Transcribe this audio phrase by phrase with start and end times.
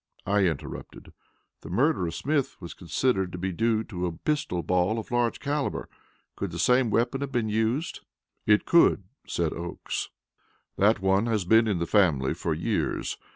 [0.25, 1.13] I interrupted:
[1.61, 5.39] "The murder of Smith was considered to be due to a pistol ball of large
[5.39, 5.85] calibre.
[6.35, 7.99] Could the same weapon have been used?"
[8.47, 10.09] "It could," said Oakes.
[10.75, 13.19] "That one has been in the family for years.